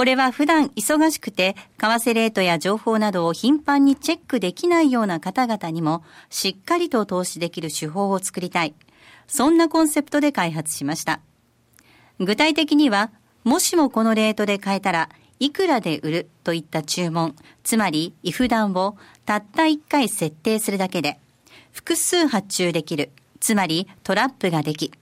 [0.00, 8.74] これは普段忙しくて、為替レートや情報などを頻繁にチェックできないような方々にも、しっかりと投資できる手法を作りたい。
[9.26, 11.20] そんなコンセプトで開発しました。
[12.18, 13.10] 具体的には、
[13.44, 21.20] もしもこのレートで買えたら、いくらで売るといった注文、つまり、イフダンをたった1回設定するだけで、
[21.72, 24.92] 複数発注できる、つまりトラップができ、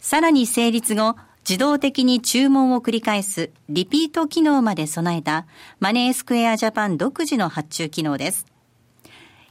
[0.00, 1.14] さらに成立後、
[1.48, 5.46] 自動的に注文を繰り返すリピート機能まで備えた
[5.80, 8.46] マネースクエアジャパン独自の発注機能です。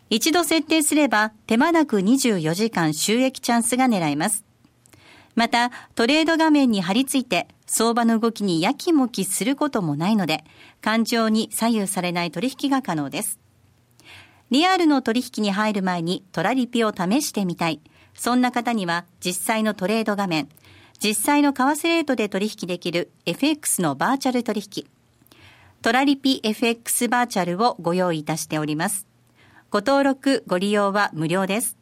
[0.09, 4.45] 一度設定すれば手間なく24時間収益チャンスが狙えます。
[5.35, 10.43] また、トレード画面に貼り付いて相場の動きにやきもきすることもないので、
[10.81, 13.39] 感情に左右されない取引が可能です。
[14.49, 17.81] リアルの取引に入る前にトラリピを試してみたい。
[18.13, 20.49] そんな方には実際のトレード画面、
[21.03, 24.85] 実際の為替レートで取引できる FX のバーチャル取引、
[25.81, 29.07] トラリピ FX バーチャルをご用意いたしております。
[29.71, 31.75] ご登録、ご利用は無料です。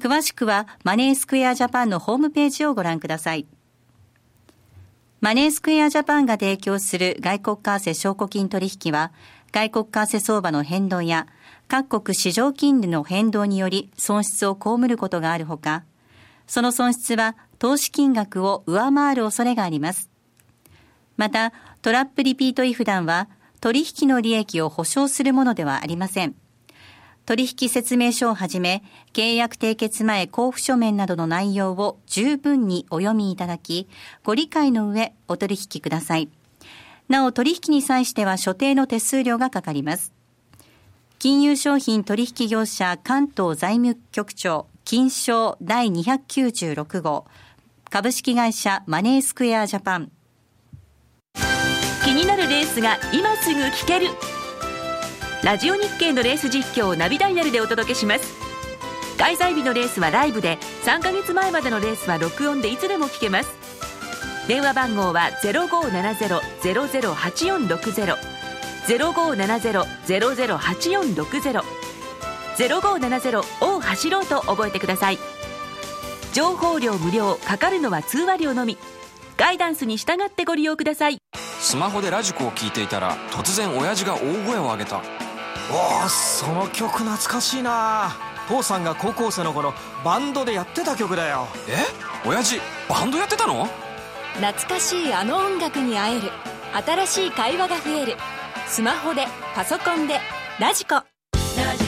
[0.00, 3.46] 詳しくはマネースクエアジャパンのホームページをご覧ください。
[5.20, 9.12] マネースクエアジャパンが提供する外国為替証拠金取引は、
[9.52, 11.26] 外国為替相場の変動や
[11.66, 15.84] 各国市場金利の変動により損失を被ることがあるほか、
[16.46, 20.10] その損失は投資金額を上回る恐れがあります。
[21.16, 23.28] また、トラップリピートイフダンは
[23.60, 26.34] 取引の利益を保証するものではありません。
[27.26, 33.88] 取引説明書をはじめ、契約締結前交付書面などの内容を十分にお読みいただき、
[34.24, 36.30] ご理解の上お取引ください。
[37.08, 40.14] なお、取引に際しては所定の手数料がかかります。
[41.18, 47.26] 金融商品取引業者関東財務局長金賞第296号
[47.90, 50.12] 株式会社マネースクエアジャパン。
[52.04, 54.08] 気になるレースが今すぐ聞ける。
[55.42, 58.34] ラジオ日経のレース実況をナビダイヤルでお届けします。
[59.16, 63.48] 開催日のレースはライブで3ヶ月前までのレースは録音でいつでも聞けます。
[64.48, 68.18] 電話番号は0570-008460
[68.86, 71.62] 0570-008460
[72.58, 75.18] 0570を走ろうと覚えてください。
[76.32, 78.78] 情報量無料かかるのは通話料のみ。
[79.36, 81.18] ガイダンスに従ってご利用ください。
[81.60, 85.02] スマホでラジコを聞いていたら突然親父が大声を上げた。
[85.70, 88.16] おおその曲懐かしいな。
[88.48, 91.46] 父さんが高校生の頃バンドでやってた曲だよ。
[91.68, 92.28] え？
[92.28, 93.68] 親父バンドやってたの？
[94.34, 96.30] 懐かしいあの音楽に会える。
[96.86, 98.16] 新しい会話が増える。
[98.66, 100.20] スマホでパソコンで
[100.58, 100.94] ラジコ。
[100.94, 101.02] ラ
[101.76, 101.87] ジオ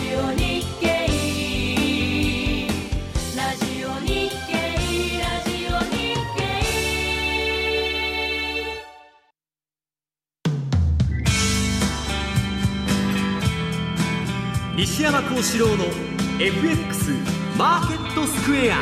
[14.81, 15.85] 西山幸四郎の
[16.40, 17.11] FX
[17.59, 18.77] マーケットスクエア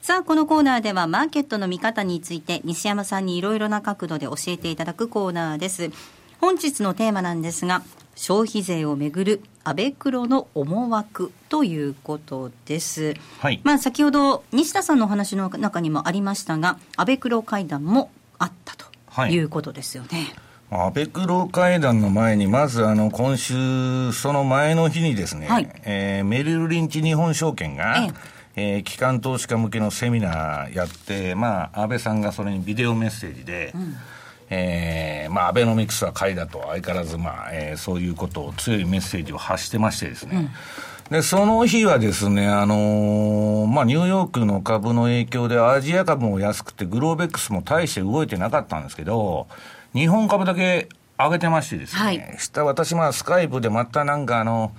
[0.00, 5.92] さあ、このコーナーではマーケットの見方について西山さんにいろいろな角度で教えていただくコーナーです。
[6.40, 7.84] 本日のテーマなんですが、
[8.16, 13.14] 消費税をめぐる安倍黒の思惑ということです。
[13.38, 13.60] はい。
[13.62, 18.93] まあ先ほど西田さんのお話の中にもありましたが、安倍黒会談もあったと
[19.28, 19.38] い。
[19.38, 20.34] うことですよね。
[20.70, 28.34] はい、安倍黒会談の前に、まずあの今週、その前の日にですね、はい、えー、メリル・リンチ日本証券が、ええ。
[28.56, 33.94] えー、機関投資家向けのセミナーやって、まあ、安倍さんがそれにビデオメッセージで、うん、
[34.50, 40.50] えー、まあ、アベノミクスは買いだと、相変わらず、まあ、えー、そういうことを強いメッセージを発してましてですね、うん、
[41.10, 49.46] で、その日はですね、あのー、まあ、ニューヨークの株の影響で、アジア株も安くて、グローベックスも大して動いてなかったんですけど、
[49.92, 50.88] 日本株だけ
[51.18, 54.72] 上げてましてですね、はい、下、私、まあ、スカイプでまたなんかあの、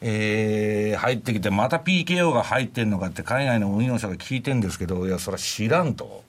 [0.00, 6.24] えー、入ってきて、また PKO が入ってんのかって海外の運用者が聞いてんですけど、いや、それは知らんと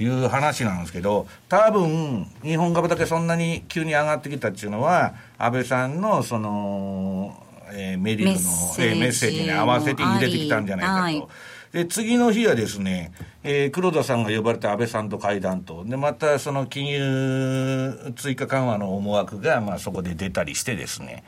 [0.00, 7.36] いう話なんですけど、多分、日本株だけそんなに急に上がってきたっていうのは、安倍さんの、その、
[7.72, 9.42] えー、メリルのメッセージ。
[9.42, 11.00] に合わせて入れてきたんじゃないかと。
[11.02, 11.28] はい、
[11.72, 13.12] で、次の日はですね、
[13.42, 21.24] えー、黒田さんが呼ばれて安倍さんと会談と、で、またその金融追加緩和の思惑が、まあそこで出たりしてですね、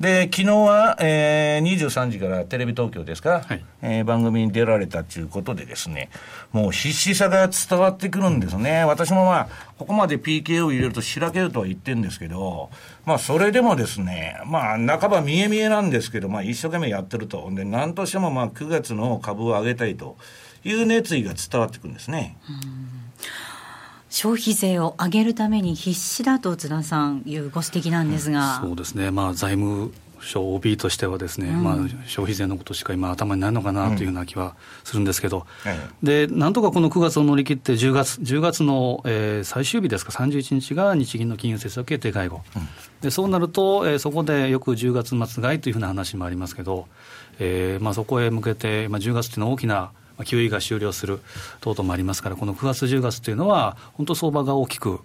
[0.00, 6.08] で、昨日は、えー、23時からテレビ東京ですか、はい、えー、番組に出られたということでですね、
[6.52, 8.84] もう必死さが伝わってくるんですね。
[8.84, 12.70] 私もまあ、ここまで PK を入れるとしらけるとは言ってるんですけど、
[13.06, 17.50] まあ、それでもですね、まあ、半ば見え見えなんですけど、まあ、一生懸命やってると。
[17.52, 20.16] で、なんとしてもまあ、9月の株を上げたいと
[20.62, 22.36] いう熱意が伝わってくるんですね。
[24.10, 35.46] 消費税を上げるために必死だと津田さんいうご指摘なんですが、うん、そうですね、まあ、財務省 OB としてはですね、うん、まあ、消費税のことしか今頭にないのかなというような気はするんですけど、
[36.02, 42.68] うん、でなんとかこの9月を乗り切って10月 ,10 月の、えー、最終日ですか31日が日銀の金融政策決定会合、うん、
[43.00, 46.86] でそうなると、えー、そこでよく10月末買いというふうな話もありますけど、
[47.38, 49.92] えーまあ、そこへ向けて、まあ、10月というのは大きな
[50.24, 51.20] QE が終了する
[51.60, 55.00] 等々もありますから、この9月、10月というのは、本当、相場が大きく、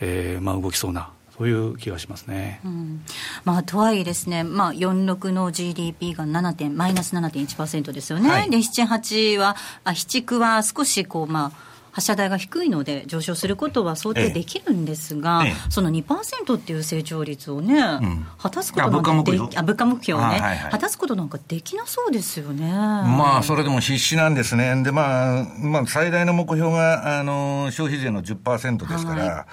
[0.00, 1.10] えーまあ、動きそうな。
[1.36, 3.04] そういう気がしますね、うん。
[3.44, 22.72] まあ、とはいえですね、まあ、46の GDP が7点マイナス7.1%ですよね、はい、で7、8は、あ7、9は少しこう、まあ、発射台が低いので上昇することは想定できるんですが、ええ、その2%っていう成長率をね、うん、果たすことなんかであ物価目標をね、はいはい、果たすことなんかできなそうですよね。
[22.72, 24.82] まあ、それでも必死なんですね。
[24.82, 29.44] で、まあ、まあ、最大の目標が、あの、消費税の10%ですから、はい。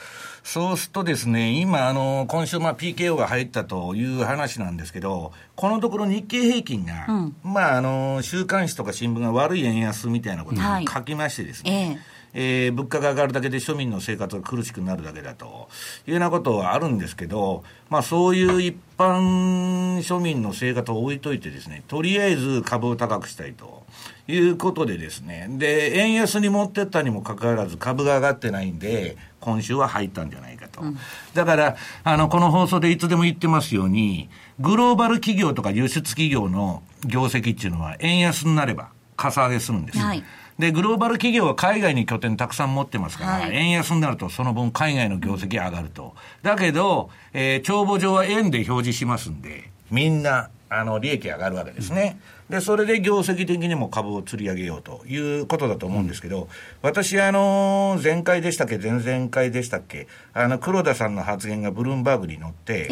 [0.43, 11.85] そうするとですね、今、あの、今週、まあ、PKO が入ったという話なんですけど、このところ日経平均が、うん、まあ、あの、週刊誌とか新聞が悪い円安みたいなことを書きましてですね、はいえ
[12.15, 15.69] ええー、物価が上がるだけで庶民の生活が苦しくなるだけだと
[16.07, 23.83] いうようなことはあるんですけど、まあ、そういう一般庶民の生活を置いといてですね、とりあえず株を高くしたいと
[24.27, 30.81] いうことでですね、で、円安に持ってったにもかかわらず株が上がってないんで、今週は入ったんじゃないかと。
[30.81, 30.97] うん、
[31.33, 39.99] だから、あの、この放送でいつでも言ってますように、グローバル企業とか輸出企業の業績っていうのは円安になれば、かさ上げするんです。
[39.99, 40.23] はい
[40.59, 46.13] で、グローバル企業は海外に拠点たくさん持ってますから、はい、円安になるとその分海外の業績上がると。
[46.43, 52.19] だけど、えー、帳簿上は円で表示しますんで、みんな、あの、利益上がるわけですね。
[52.33, 56.47] うんで、それで業績的にも株を釣り上げようということだと思うんですけど、
[56.81, 62.89] 私、あの、前回でしたっけ、前々回でしたっけ、あの、黒田さんの発言がブルームバーグに載って、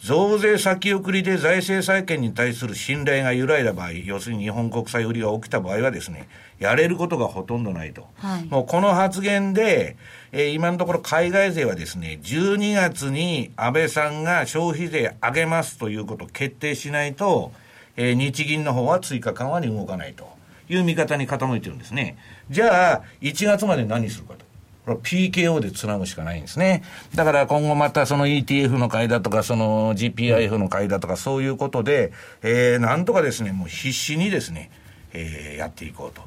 [0.00, 6.28] 増税先送りで財政再建に対する信頼が揺らいだ場合、要するに日本国債売りが起きた場合はですね、
[6.60, 8.06] やれることがほとんどないと。
[8.18, 9.96] はい、もうこの発言で、
[10.30, 17.50] えー、今のところ海外勢はですね、12月に安倍さんが消費税上げますということを決定しないと、
[17.96, 20.28] えー、日銀の方は追加緩和に動かないと
[20.68, 22.16] いう見方に傾いてるんですね。
[22.50, 24.52] じゃあ、1月まで何するかと。
[24.86, 26.82] PKO でつなぐしかないんですね。
[27.14, 32.12] だから今後またその ETF の買いだとか、その GPIF の買いだとか、そういうことで、
[32.42, 34.70] えー、なんとかですね、もう必死にですね、
[35.12, 36.22] えー、やっていこうと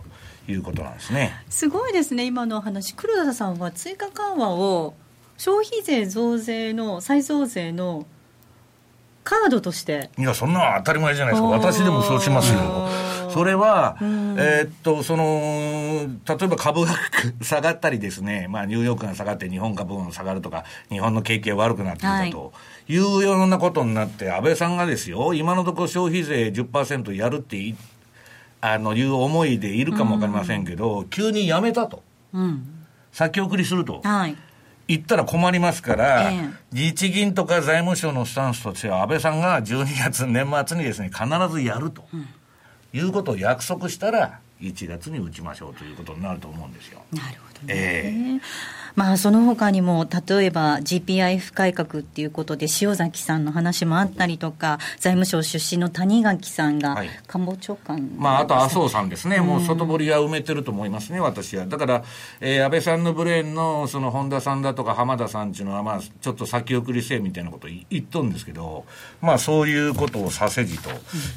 [0.49, 1.43] いうことなんですね。
[1.49, 2.95] すごいですね、今の話。
[2.95, 4.93] 黒田さんは追加緩和を
[5.37, 8.05] 消費税増税の再増税の
[9.25, 10.11] カードとして。
[10.17, 11.49] いやそんな当たり前じゃないですか。
[11.49, 12.59] 私でもそうしますよ。
[13.31, 16.93] それは、えー、っとその例えば株が
[17.41, 22.53] 下がったりですね、まあ、ニューヨークが下がって日本株が下がるとか日本の景気が悪くなってきたと、
[22.87, 22.97] い。
[22.97, 27.75] うようなことになって安倍さんがですよ今のところ消費税10%やるって
[28.61, 32.03] あのいう思いでいるかもわかりませんけど、急にやめたと、
[32.33, 34.01] うん、先送りすると。
[34.03, 34.37] はい
[34.87, 42.03] 言ったら困りますから、え日銀とか財務省のスタンスとしては、安倍さんが12月、年末にですね、必ずやると、
[42.93, 47.01] いうことを約束したら、1月に打ちましょうということになると思うんですよ。
[47.11, 47.54] なるほどね。
[47.67, 48.39] えー
[48.95, 56.95] まあ、その他にも、例えば GPIF 改革っていうことで、塩崎さんの話もあったりとか、財務省出身の谷垣さんが
[57.27, 61.65] 官房長官、はい、まあ、あと麻生さんですね、もう外堀は埋めてると思いますね、私は。
[61.65, 62.03] だから、
[62.39, 68.85] えー、安倍さんのブレーンのその本田さんだとか浜田さんっていうのは、まあ、ちょっと先送りせえみたいなこと言っとるんですけど、
[69.21, 70.89] まあ、そういうことをさせじと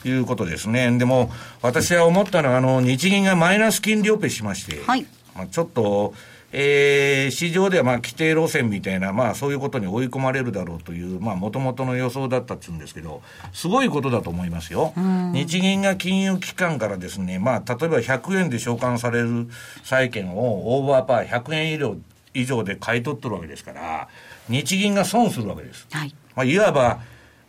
[0.08, 0.96] いうことですね。
[0.96, 5.04] でも、私は思ったのは、あの、日銀がマイナス金利オペしまして、はい、
[5.38, 6.12] まあ、ちょっと、
[6.50, 13.22] えー、市場ではまあ規定路線みたいな、まあそういうことに追い込まれるだろうという、まあもともとの予想だったっつうんですけど、
[13.52, 14.92] すごいことだと思いますよ。
[15.32, 19.48] 日銀が金融機関からですね、まあ例えば100円で償還される
[19.84, 21.96] 債券をオーバーパー100円以上
[22.34, 24.08] 以上で買い取ってるわけですから、
[24.48, 25.86] 日銀が損するわけです。
[25.90, 26.14] はい。
[26.34, 27.00] まあいわば、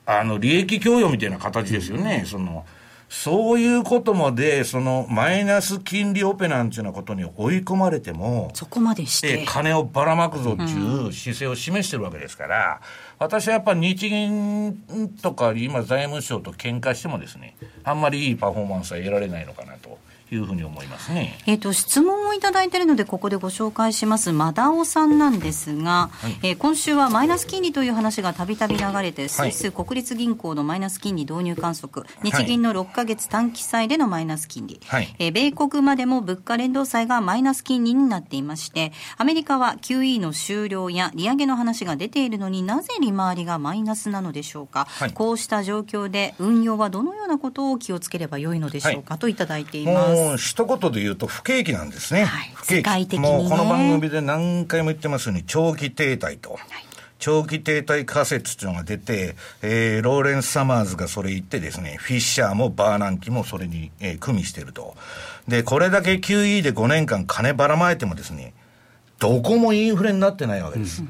[0.06, 2.66] あの、利益供与みたいな形ですよね、その、
[3.10, 12.80] そういうことまで、そのマイナス金利オペなんていうようなことに追い込まれても、そこまでして、金をばらまくぞっていう姿勢を示してるわけですから、
[13.20, 14.78] うん、私はやっぱ日銀
[15.24, 19.98] とか今財務省と喧嘩してもですね、あんまりいいパフォーマンスは得られないのかなと。
[20.36, 21.38] いうふうに思いますね。
[21.46, 24.32] えっ、ー、と質問をいただいているのでここでご紹介します。
[24.32, 50.19] マダオさんなんですが、はい、えー、今週はマイナス金利という話がたびたび流れて、スイス国立銀行のマイナス金利導入観測、日銀の6か月短期債でのマイナス金利、はい、えー、米国までも物価連動債がマイナス金利になっていまして、アメリカは QE の終了や利上げの話が出ているのになぜ利回りがマイナスなのでしょうか、はい、こうした状況で運用はどのようなことを気をつければよいのでしょうか、といただいています。
[50.38, 52.26] 一言でで言うと不景気なんですね。
[52.26, 56.52] はい、世界的に、ね、もうこの番組で何回も言ってますように、長期停滞と。
[56.52, 56.62] はい
[57.22, 64.96] 長期停滞仮説というのが出て、えー、ローレンス・サマーズがそれ言ってですね、フィッシャーもバーナンキもそれに、えー、組みしてると。
[65.46, 68.54] で、これだけ QE で5年間金ばらまいてもですね、
[69.20, 71.02] どこもインフレになってないわけです。
[71.02, 71.10] うん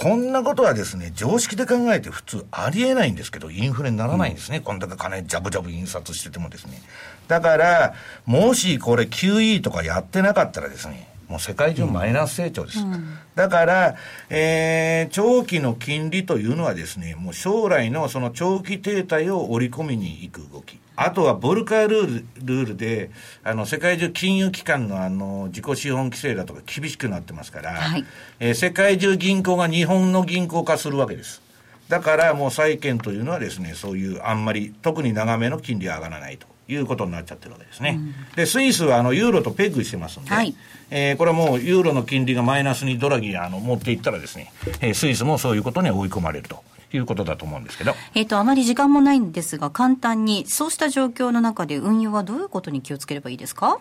[0.00, 4.58] こんなことはですね、常識で考えて普通ありえないんですけど、インフレにならないんですね。
[4.58, 6.82] うん、こんだけ金ジャブジャブ印刷しててもですね。
[7.28, 7.94] だから、
[8.26, 12.80] もしこれ QE とかやってなかったらですね、もう世界中マイナス成長です。
[12.80, 13.96] うん、だから、
[14.30, 20.78] えー、長期の金利というのはですね、もう将来のその長期停滞を織り込みに行く動き。
[20.96, 23.10] あとはボルカールールルールで、
[23.42, 28.04] あの、世界中金融機関のあの、自己資本規制だとか厳しくなってますから、はい、
[28.40, 31.42] えー、世界中銀行が日本の銀行化するわけです。
[31.88, 36.46] だからもう債券というのはですね、そういうあんまり、特に長めの金利は上がらないと。
[36.66, 37.98] いうことになっちゃってるわけですね。
[37.98, 40.54] うん、で、スイスはあのユーロとペグしてますんで、はい、
[40.90, 46.62] えー、これはもうユーロの金利がマイナスにドラギあの持っていったらですね、えー、スイスもそういうことに追い込まれると。
[46.96, 47.94] いうことだと思うんですけど。
[48.14, 53.78] えっ、ー、と、あまり時間もないんですが、簡単に、そうした状況の中で運用はどういうことに気をつければいいですか？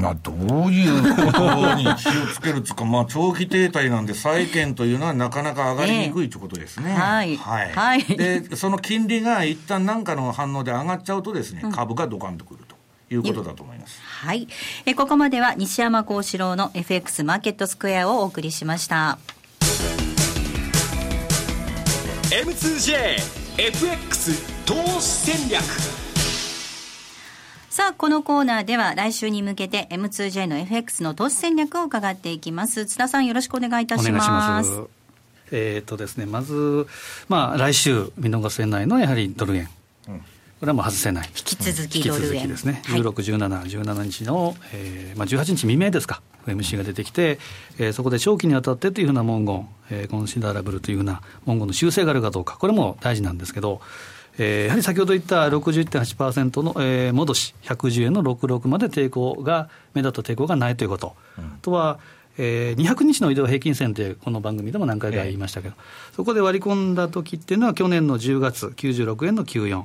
[0.00, 0.36] まあ、どう
[0.72, 1.94] いうことに気を
[2.32, 6.90] つけるっていうか、 まあ、長期停滞なんで、債券というのはなかなか上がりにくいということですね。
[6.90, 7.36] えー、はい。
[7.36, 7.70] はい。
[7.72, 12.80] はい、で、その金利が一旦何かの反応で上がっちゃうとですね、株がドカンとくると。
[13.12, 14.00] いうことだと思います。
[14.00, 14.46] はい。
[14.86, 19.18] え、ここまでは西山幸四郎の FX マーケットスクエアをお送りしました。
[22.30, 23.16] M2J
[23.58, 25.60] FX 投資戦略
[27.68, 32.86] さあ、このコーナーでは来週に向けて M2J の FX の投資戦略を伺っていきます。
[32.86, 34.70] 津田さんよろしくお願いいたします。
[34.70, 34.82] ます
[35.50, 36.86] えっ、ー、とですね、まず、
[37.28, 39.68] まあ来週見逃せないのはやはりドル円。
[40.06, 40.22] うん
[40.60, 41.28] これはもう外せない。
[41.28, 42.46] 引き続きドル円。
[42.46, 42.82] ですね。
[42.84, 46.20] 16、17、17日の、えー、まあ18日未明ですか。
[46.46, 47.38] MC が出てきて、
[47.78, 53.80] えー、そこで長期にわたってというふうな文言、えー、コンシダラブルというふうな文言の修正があるかどうか、これも大事なんですけど、
[54.36, 62.00] えー、やはり先ほど言った61.8%の、えー、戻し、110円の66まで抵抗が、目立った抵抗がないということ、うん、あとは、
[62.36, 69.84] えー、200日の移動平均線って、この番組でも何回か言いましたけど、えー、そこで割り込んだ時っていうのは、去年の10月、96円の94。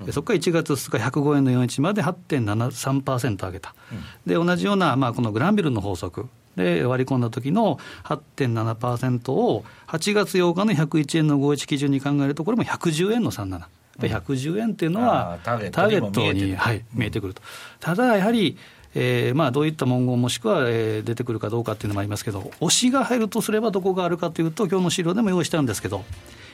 [0.00, 6.28] うん、そこから1月2日、105円の41まで8.73%上げた、うん、で同じような、まあ、このグランビルの法則。
[6.56, 13.64] で割り込んだ時の8.7%を8月8日の101円の51基準に考えると、これも110円の37。
[13.98, 17.42] 110円っていうのは、ターゲットにはい、見えてくると。
[17.80, 18.56] ただやはり
[18.94, 26.04] えーまあ、どういった文言もしくは、えー、出てくるかどうかっていうのもありますけど、押しが入るとすればどこがあるかというと、今日の資料でも用意したんですけど、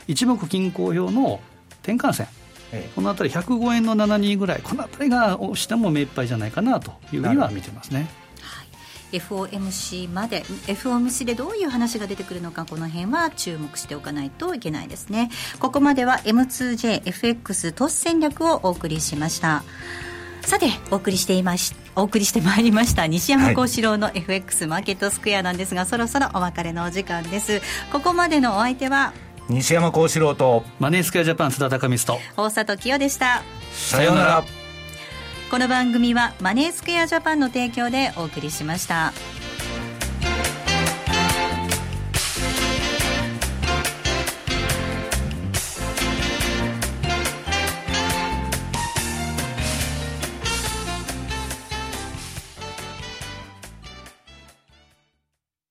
[0.06, 1.40] 一目均衡表の
[1.82, 2.39] 転換線、ええ、
[2.94, 8.08] このあたり105円の72ぐらい、このあたりが押しても目いっぱいじゃないかなというふうには見てますね。
[9.12, 15.30] FOMC まで FOMC でどういう話が出てくるのかこの辺は注目しておかないといけないですね。
[15.58, 19.64] ここまでは M2JFX 投資戦略をお送りしました。
[20.42, 27.60] さてお送りしていましお送りしてまいりました西山幸四郎の FX マーケットスクエアなんですが、はい、そろそろお別れのお時間です。
[27.92, 29.12] ここまでのお相手は
[29.50, 30.62] 西山幸四郎と。
[30.78, 32.20] マネースクエアジャパン須田貴光と。
[32.36, 33.42] 大里清でした。
[33.72, 34.44] さようなら。
[35.50, 39.12] この番組はマネースクエアジャパンの提供でお送りしました。